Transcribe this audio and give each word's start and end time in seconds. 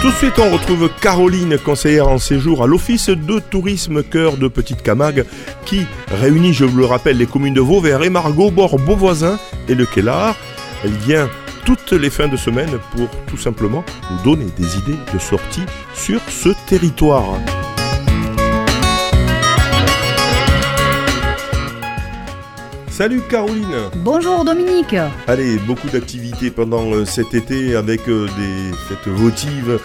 Tout 0.00 0.08
de 0.08 0.14
suite, 0.14 0.38
on 0.38 0.50
retrouve 0.50 0.88
Caroline, 1.02 1.58
conseillère 1.58 2.08
en 2.08 2.18
séjour 2.18 2.62
à 2.62 2.66
l'Office 2.66 3.10
de 3.10 3.38
tourisme 3.38 4.02
Cœur 4.02 4.36
de 4.38 4.48
Petite 4.48 4.82
Camargue, 4.82 5.24
qui 5.66 5.86
réunit, 6.08 6.54
je 6.54 6.64
vous 6.64 6.78
le 6.78 6.86
rappelle, 6.86 7.18
les 7.18 7.26
communes 7.26 7.54
de 7.54 7.60
Vauvert 7.60 8.02
et 8.02 8.08
Margot, 8.08 8.50
Bord, 8.50 8.78
Beauvoisin 8.78 9.38
et 9.68 9.74
le 9.74 9.84
Kellar. 9.84 10.36
Elle 10.84 10.92
vient 10.92 11.28
toutes 11.66 11.92
les 11.92 12.10
fins 12.10 12.28
de 12.28 12.36
semaine 12.36 12.78
pour 12.96 13.08
tout 13.26 13.36
simplement 13.36 13.84
nous 14.10 14.22
donner 14.22 14.46
des 14.56 14.78
idées 14.78 14.98
de 15.12 15.18
sortie 15.18 15.66
sur 15.94 16.20
ce 16.28 16.48
territoire. 16.66 17.34
Salut 23.00 23.22
Caroline 23.30 23.88
Bonjour 24.04 24.44
Dominique 24.44 24.94
Allez, 25.26 25.56
beaucoup 25.60 25.88
d'activités 25.88 26.50
pendant 26.50 26.92
euh, 26.92 27.06
cet 27.06 27.32
été 27.32 27.74
avec 27.74 28.06
euh, 28.10 28.26
des 28.26 28.76
fêtes 28.76 29.08
votives, 29.08 29.80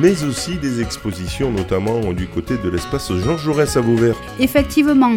mais 0.00 0.22
aussi 0.22 0.56
des 0.56 0.80
expositions, 0.80 1.50
notamment 1.50 2.12
du 2.12 2.28
côté 2.28 2.58
de 2.58 2.70
l'espace 2.70 3.12
Jean 3.12 3.36
Jaurès 3.36 3.76
à 3.76 3.80
Vauvert. 3.80 4.14
Effectivement, 4.38 5.16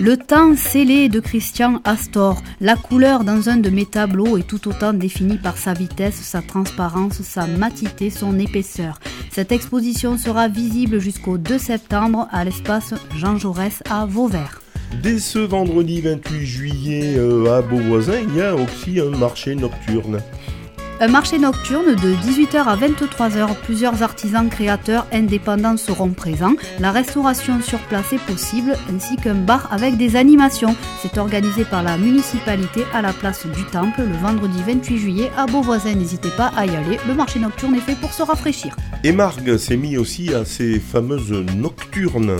le 0.00 0.16
temps 0.16 0.56
scellé 0.56 1.08
de 1.08 1.20
Christian 1.20 1.80
Astor, 1.84 2.42
la 2.60 2.74
couleur 2.74 3.22
dans 3.22 3.48
un 3.48 3.58
de 3.58 3.70
mes 3.70 3.86
tableaux 3.86 4.36
est 4.36 4.48
tout 4.48 4.66
autant 4.66 4.92
définie 4.92 5.38
par 5.38 5.56
sa 5.56 5.74
vitesse, 5.74 6.16
sa 6.16 6.42
transparence, 6.42 7.22
sa 7.22 7.46
matité, 7.46 8.10
son 8.10 8.36
épaisseur. 8.40 8.98
Cette 9.30 9.52
exposition 9.52 10.18
sera 10.18 10.48
visible 10.48 10.98
jusqu'au 10.98 11.38
2 11.38 11.58
septembre 11.58 12.26
à 12.32 12.42
l'espace 12.42 12.92
Jean 13.16 13.36
Jaurès 13.36 13.84
à 13.88 14.04
Vauvert. 14.04 14.62
Dès 14.94 15.18
ce 15.18 15.38
vendredi 15.38 16.00
28 16.00 16.46
juillet 16.46 17.14
euh, 17.16 17.58
à 17.58 17.62
Beauvoisin, 17.62 18.20
il 18.20 18.36
y 18.36 18.42
a 18.42 18.54
aussi 18.54 19.00
un 19.00 19.16
marché 19.16 19.54
nocturne. 19.54 20.20
Un 21.00 21.06
marché 21.06 21.38
nocturne 21.38 21.94
de 21.94 22.14
18h 22.14 22.56
à 22.56 22.74
23h. 22.74 23.54
Plusieurs 23.62 24.02
artisans 24.02 24.48
créateurs 24.48 25.06
indépendants 25.12 25.76
seront 25.76 26.10
présents. 26.10 26.54
La 26.80 26.90
restauration 26.90 27.62
sur 27.62 27.78
place 27.80 28.12
est 28.12 28.26
possible, 28.26 28.74
ainsi 28.92 29.14
qu'un 29.16 29.36
bar 29.36 29.68
avec 29.72 29.96
des 29.96 30.16
animations. 30.16 30.74
C'est 31.00 31.18
organisé 31.18 31.64
par 31.64 31.84
la 31.84 31.96
municipalité 31.98 32.82
à 32.92 33.02
la 33.02 33.12
place 33.12 33.46
du 33.46 33.64
Temple 33.64 34.00
le 34.00 34.16
vendredi 34.16 34.60
28 34.66 34.98
juillet 34.98 35.30
à 35.36 35.46
Beauvoisin. 35.46 35.94
N'hésitez 35.94 36.30
pas 36.36 36.50
à 36.56 36.66
y 36.66 36.74
aller. 36.74 36.98
Le 37.06 37.14
marché 37.14 37.38
nocturne 37.38 37.76
est 37.76 37.80
fait 37.80 37.94
pour 38.00 38.12
se 38.12 38.24
rafraîchir. 38.24 38.74
Et 39.04 39.12
Margue 39.12 39.56
s'est 39.56 39.76
mis 39.76 39.98
aussi 39.98 40.34
à 40.34 40.44
ces 40.44 40.80
fameuses 40.80 41.30
nocturnes. 41.30 42.38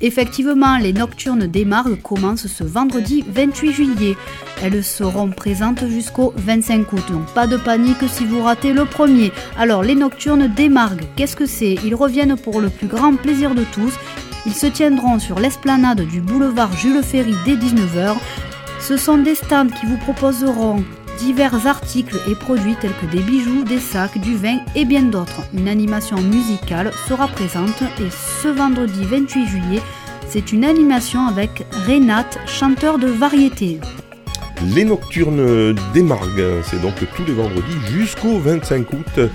Effectivement, 0.00 0.76
les 0.76 0.92
nocturnes 0.92 1.46
des 1.46 1.66
commencent 2.02 2.46
ce 2.46 2.64
vendredi 2.64 3.24
28 3.28 3.72
juillet. 3.72 4.16
Elles 4.62 4.84
seront 4.84 5.30
présentes 5.30 5.86
jusqu'au 5.88 6.34
25 6.36 6.92
août, 6.92 7.02
donc 7.10 7.26
pas 7.34 7.46
de 7.46 7.56
panique 7.56 8.04
si 8.08 8.26
vous 8.26 8.42
ratez 8.42 8.72
le 8.72 8.84
premier. 8.84 9.32
Alors, 9.58 9.82
les 9.82 9.94
nocturnes 9.94 10.48
des 10.48 10.70
qu'est-ce 11.16 11.36
que 11.36 11.46
c'est? 11.46 11.76
Ils 11.84 11.94
reviennent 11.94 12.36
pour 12.36 12.60
le 12.60 12.68
plus 12.68 12.86
grand 12.86 13.16
plaisir 13.16 13.54
de 13.54 13.64
tous. 13.72 13.94
Ils 14.44 14.54
se 14.54 14.66
tiendront 14.66 15.18
sur 15.18 15.40
l'esplanade 15.40 16.02
du 16.02 16.20
boulevard 16.20 16.72
Jules 16.76 17.02
Ferry 17.02 17.34
dès 17.44 17.56
19h. 17.56 18.16
Ce 18.80 18.96
sont 18.96 19.18
des 19.18 19.34
stands 19.34 19.68
qui 19.68 19.86
vous 19.86 19.96
proposeront 19.96 20.84
divers 21.18 21.66
articles 21.66 22.18
et 22.28 22.34
produits 22.34 22.76
tels 22.80 22.96
que 23.00 23.06
des 23.06 23.22
bijoux, 23.22 23.64
des 23.64 23.80
sacs, 23.80 24.18
du 24.18 24.36
vin 24.36 24.58
et 24.74 24.84
bien 24.84 25.02
d'autres. 25.02 25.42
Une 25.54 25.68
animation 25.68 26.20
musicale 26.20 26.92
sera 27.08 27.28
présente 27.28 27.82
et 27.82 28.10
ce 28.42 28.48
vendredi 28.48 29.04
28 29.04 29.46
juillet, 29.46 29.82
c'est 30.28 30.52
une 30.52 30.64
animation 30.64 31.26
avec 31.26 31.66
Renate, 31.86 32.38
chanteur 32.46 32.98
de 32.98 33.08
variété. 33.08 33.80
Les 34.64 34.84
Nocturnes 34.84 35.74
des 35.92 36.02
Margues, 36.02 36.62
c'est 36.62 36.80
donc 36.80 36.94
tous 37.14 37.24
les 37.24 37.34
vendredis 37.34 37.76
jusqu'au 37.90 38.38
25 38.38 38.92
août 38.92 39.18
euh, 39.18 39.28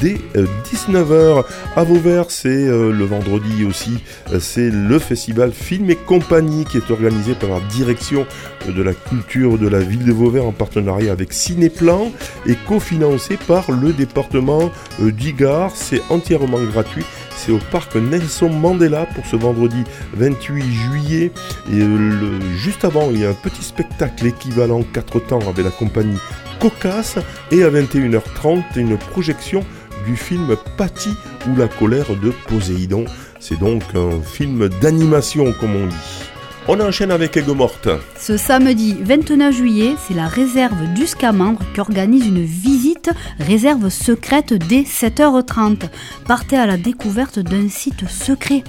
dès 0.00 0.16
19h. 0.34 1.12
Euh, 1.12 1.42
à 1.76 1.84
Vauvert, 1.84 2.30
c'est 2.30 2.48
euh, 2.48 2.90
le 2.92 3.04
vendredi 3.04 3.64
aussi, 3.64 3.98
c'est 4.40 4.70
le 4.70 4.98
festival 4.98 5.52
Film 5.52 5.90
et 5.90 5.96
Compagnie 5.96 6.64
qui 6.64 6.78
est 6.78 6.90
organisé 6.90 7.34
par 7.34 7.50
la 7.50 7.60
direction 7.70 8.26
de 8.66 8.82
la 8.82 8.94
culture 8.94 9.58
de 9.58 9.68
la 9.68 9.78
ville 9.78 10.04
de 10.04 10.12
Vauvert 10.12 10.44
en 10.44 10.52
partenariat 10.52 11.12
avec 11.12 11.32
Cinéplan 11.32 12.10
et 12.46 12.56
cofinancé 12.66 13.36
par 13.36 13.70
le 13.70 13.92
département 13.92 14.70
d'Igard. 14.98 15.72
C'est 15.74 16.02
entièrement 16.10 16.62
gratuit 16.72 17.04
c'est 17.36 17.52
au 17.52 17.58
parc 17.70 17.96
Nelson 17.96 18.48
Mandela 18.48 19.06
pour 19.14 19.24
ce 19.26 19.36
vendredi 19.36 19.84
28 20.14 20.62
juillet. 20.72 21.32
Et 21.70 21.78
le, 21.78 22.40
juste 22.56 22.84
avant, 22.84 23.10
il 23.10 23.20
y 23.20 23.24
a 23.24 23.30
un 23.30 23.34
petit 23.34 23.62
spectacle 23.62 24.26
équivalent 24.26 24.82
4 24.92 25.20
temps 25.20 25.48
avec 25.48 25.64
la 25.64 25.70
compagnie 25.70 26.18
Cocasse. 26.60 27.18
Et 27.50 27.62
à 27.62 27.70
21h30, 27.70 28.62
une 28.76 28.96
projection 28.96 29.64
du 30.06 30.16
film 30.16 30.56
Patty 30.76 31.10
ou 31.48 31.56
la 31.56 31.68
colère 31.68 32.14
de 32.16 32.32
Poséidon. 32.48 33.04
C'est 33.40 33.58
donc 33.58 33.82
un 33.94 34.20
film 34.22 34.68
d'animation 34.80 35.52
comme 35.60 35.76
on 35.76 35.86
dit. 35.86 36.33
On 36.66 36.80
enchaîne 36.80 37.10
avec 37.10 37.36
Aigues 37.36 37.54
Morte. 37.54 37.90
Ce 38.18 38.38
samedi 38.38 38.96
29 38.98 39.54
juillet, 39.54 39.96
c'est 40.08 40.14
la 40.14 40.26
réserve 40.26 40.94
du 40.94 41.06
Scamandre 41.06 41.60
qui 41.74 41.80
organise 41.80 42.26
une 42.26 42.42
visite 42.42 43.10
réserve 43.38 43.90
secrète 43.90 44.54
dès 44.54 44.80
7h30. 44.80 45.90
Partez 46.26 46.56
à 46.56 46.64
la 46.64 46.78
découverte 46.78 47.38
d'un 47.38 47.68
site 47.68 48.08
secret. 48.08 48.64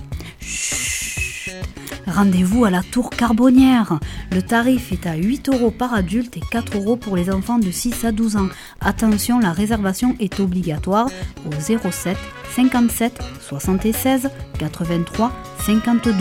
Rendez-vous 2.06 2.66
à 2.66 2.70
la 2.70 2.84
tour 2.84 3.10
Carbonnière. 3.12 4.00
Le 4.32 4.42
tarif 4.42 4.92
est 4.92 5.08
à 5.08 5.16
8 5.16 5.48
euros 5.50 5.72
par 5.72 5.94
adulte 5.94 6.36
et 6.36 6.44
4 6.52 6.76
euros 6.76 6.98
pour 6.98 7.16
les 7.16 7.32
enfants 7.32 7.60
de 7.60 7.72
6 7.72 8.04
à 8.04 8.12
12 8.12 8.36
ans. 8.36 8.50
Attention, 8.82 9.40
la 9.40 9.54
réservation 9.54 10.16
est 10.20 10.42
obligatoire 10.42 11.08
au 11.46 11.62
07 11.62 12.18
57 12.54 13.20
76 13.42 14.30
83 14.60 15.32
52. 15.66 16.14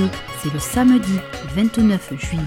C'est 0.42 0.52
le 0.52 0.58
samedi 0.58 1.18
29 1.54 2.14
juillet 2.18 2.42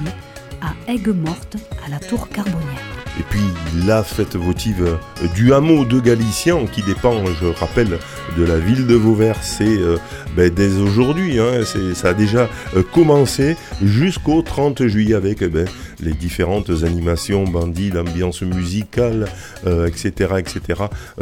à 0.61 0.91
Aigues-Mortes 0.91 1.57
à 1.85 1.89
la 1.89 1.99
Tour 1.99 2.27
Carbonnière. 2.29 2.96
Et 3.19 3.23
puis 3.23 3.41
la 3.85 4.03
fête 4.03 4.35
votive 4.35 4.97
du 5.35 5.53
hameau 5.53 5.85
de 5.85 6.00
Galicien 6.00 6.66
qui 6.67 6.83
dépend, 6.83 7.25
je 7.25 7.47
rappelle, 7.47 7.97
de 8.38 8.44
la 8.44 8.59
ville 8.59 8.85
de 8.85 8.94
Vauvert, 8.94 9.38
c'est 9.41 9.66
euh, 9.66 9.97
ben, 10.35 10.51
dès 10.53 10.75
aujourd'hui, 10.75 11.39
hein, 11.39 11.63
ça 11.95 12.09
a 12.09 12.13
déjà 12.13 12.47
euh, 12.75 12.83
commencé 12.83 13.57
jusqu'au 13.81 14.44
30 14.44 14.85
juillet 14.85 15.16
avec 15.16 15.41
eh 15.41 15.47
ben, 15.47 15.67
les 16.00 16.13
différentes 16.13 16.69
animations, 16.83 17.44
bandits, 17.45 17.89
l'ambiance 17.89 18.41
musicale, 18.44 19.27
etc. 19.66 20.11
Euh, 20.31 20.38
etc. 20.38 20.61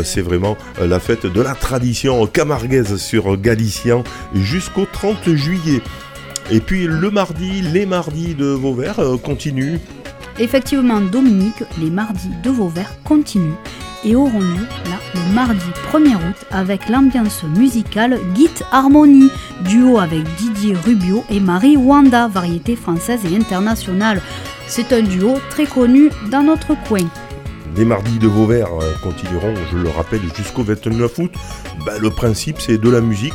c'est 0.03 0.21
vraiment 0.21 0.57
la 0.81 0.99
fête 0.99 1.25
de 1.25 1.41
la 1.41 1.55
tradition 1.55 2.25
camarguaise 2.27 2.97
sur 2.97 3.37
Galicien 3.37 4.03
jusqu'au 4.33 4.85
30 4.85 5.33
juillet. 5.35 5.81
Et 6.51 6.59
puis 6.59 6.85
le 6.87 7.09
mardi, 7.09 7.61
les 7.61 7.85
mardis 7.85 8.35
de 8.35 8.45
Vauvert 8.45 8.99
continuent 9.23 9.77
Effectivement, 10.37 10.99
Dominique, 10.99 11.63
les 11.79 11.89
mardis 11.89 12.31
de 12.43 12.49
Vauvert 12.49 12.91
continuent 13.03 13.55
et 14.03 14.15
auront 14.15 14.39
lieu 14.39 14.67
là 14.85 14.99
le 15.13 15.33
mardi 15.33 15.65
1er 15.91 16.15
août 16.15 16.45
avec 16.51 16.89
l'ambiance 16.89 17.43
musicale 17.57 18.19
Git 18.35 18.63
Harmonie, 18.71 19.31
duo 19.61 19.97
avec 19.97 20.23
Didier 20.35 20.75
Rubio 20.75 21.23
et 21.29 21.39
Marie 21.39 21.77
Wanda, 21.77 22.27
variété 22.27 22.75
française 22.75 23.21
et 23.25 23.35
internationale. 23.35 24.21
C'est 24.67 24.91
un 24.93 25.01
duo 25.01 25.35
très 25.49 25.65
connu 25.65 26.09
dans 26.29 26.43
notre 26.43 26.73
coin. 26.87 27.07
Les 27.77 27.85
mardis 27.85 28.19
de 28.19 28.27
Vauvert 28.27 28.67
euh, 28.81 28.93
continueront, 29.03 29.53
je 29.71 29.77
le 29.77 29.89
rappelle, 29.89 30.21
jusqu'au 30.35 30.63
29 30.63 31.19
août. 31.19 31.31
Ben, 31.85 31.99
le 31.99 32.09
principe, 32.09 32.61
c'est 32.61 32.77
de 32.77 32.89
la 32.89 33.01
musique, 33.01 33.33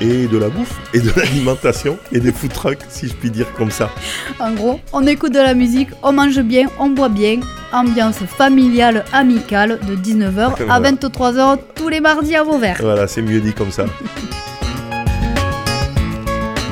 et 0.00 0.26
de 0.26 0.38
la 0.38 0.48
bouffe 0.48 0.74
et 0.94 1.00
de 1.00 1.10
l'alimentation 1.16 1.98
et 2.12 2.20
des 2.20 2.32
food 2.32 2.52
trucks, 2.52 2.78
si 2.88 3.08
je 3.08 3.14
puis 3.14 3.30
dire 3.30 3.52
comme 3.54 3.70
ça. 3.70 3.90
En 4.38 4.52
gros, 4.52 4.80
on 4.92 5.06
écoute 5.06 5.32
de 5.32 5.38
la 5.38 5.54
musique, 5.54 5.90
on 6.02 6.12
mange 6.12 6.40
bien, 6.40 6.66
on 6.78 6.90
boit 6.90 7.08
bien, 7.08 7.40
ambiance 7.72 8.18
familiale, 8.18 9.04
amicale 9.12 9.78
de 9.86 9.96
19h 9.96 10.68
à 10.68 10.80
23h 10.80 11.58
tous 11.74 11.88
les 11.88 12.00
mardis 12.00 12.36
à 12.36 12.42
Vauvert. 12.42 12.78
Voilà, 12.80 13.06
c'est 13.06 13.22
mieux 13.22 13.40
dit 13.40 13.52
comme 13.52 13.70
ça. 13.70 13.84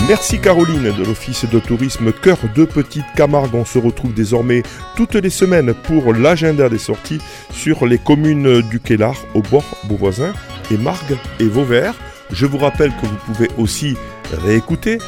Merci 0.08 0.38
Caroline 0.38 0.85
de 0.85 1.05
l'Office 1.05 1.44
de 1.44 1.58
tourisme 1.58 2.12
Cœur 2.12 2.38
de 2.56 2.64
Petite 2.64 3.05
Camargue. 3.14 3.55
On 3.55 3.67
se 3.67 3.79
retrouve 3.79 4.14
désormais 4.14 4.62
toutes 4.97 5.17
les 5.17 5.29
semaines 5.29 5.75
pour 5.75 6.14
l'agenda 6.14 6.70
des 6.70 6.79
sorties 6.79 7.20
sur 7.52 7.85
les 7.85 7.99
communes 7.99 8.62
du 8.62 8.81
Kellar, 8.81 9.17
au 9.35 9.43
bord 9.43 9.67
Beauvoisin 9.85 10.32
et 10.70 10.79
Margue 10.79 11.19
et 11.41 11.49
Vauvert. 11.49 11.94
Je 12.30 12.46
vous 12.46 12.58
rappelle 12.58 12.92
que 13.00 13.06
vous 13.06 13.16
pouvez 13.26 13.48
aussi 13.58 13.96
réécouter, 14.44 14.98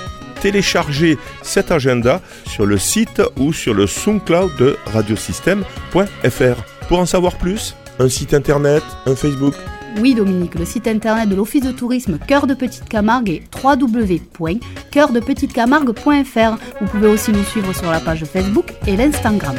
télécharger 0.41 1.19
cet 1.43 1.71
agenda 1.71 2.21
sur 2.47 2.67
le 2.67 2.79
site 2.79 3.23
ou 3.39 3.53
sur 3.53 3.75
le 3.75 3.87
SoundCloud 3.87 4.57
de 4.59 4.77
radiosystème.fr. 4.87 6.87
Pour 6.89 6.99
en 6.99 7.07
savoir 7.07 7.37
plus, 7.37 7.77
un 7.99 8.09
site 8.09 8.35
internet, 8.35 8.83
un 9.07 9.15
Facebook. 9.15 9.55
Oui 9.99 10.15
Dominique, 10.15 10.55
le 10.55 10.65
site 10.65 10.87
internet 10.87 11.29
de 11.29 11.35
l'Office 11.35 11.65
de 11.65 11.73
tourisme 11.73 12.17
Cœur 12.19 12.47
de 12.47 12.55
Petite 12.55 12.89
Camargue 12.89 13.31
est 13.31 13.43
www.coeurdepetitecamargue.fr. 13.63 16.57
Vous 16.81 16.87
pouvez 16.87 17.09
aussi 17.09 17.33
nous 17.33 17.45
suivre 17.45 17.75
sur 17.75 17.91
la 17.91 18.01
page 18.01 18.25
Facebook 18.25 18.73
et 18.87 18.97
l'Instagram. 18.97 19.57